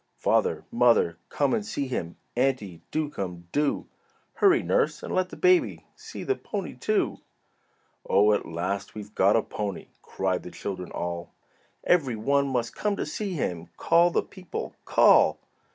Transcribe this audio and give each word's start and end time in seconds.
"Father! 0.17 0.65
Mother! 0.71 1.19
Come 1.29 1.53
and 1.53 1.63
see 1.63 1.85
him!" 1.85 2.15
"Auntie, 2.35 2.81
do 2.89 3.07
come! 3.07 3.47
do!" 3.51 3.85
"Hurry, 4.33 4.63
nurse, 4.63 5.03
and 5.03 5.13
let 5.13 5.29
the 5.29 5.35
baby 5.37 5.85
See 5.95 6.23
the 6.23 6.33
pony, 6.35 6.73
too." 6.73 7.19
"Oh, 8.09 8.33
at 8.33 8.47
last 8.47 8.95
we've 8.95 9.13
got 9.13 9.35
a 9.35 9.43
pony," 9.43 9.89
Cried 10.01 10.41
the 10.41 10.49
children 10.49 10.91
all. 10.91 11.33
"Every 11.83 12.15
one 12.15 12.47
must 12.47 12.73
come 12.73 12.95
to 12.95 13.05
see 13.05 13.33
him, 13.33 13.67
Call 13.77 14.09
the 14.09 14.23
people! 14.23 14.73
call!" 14.85 15.39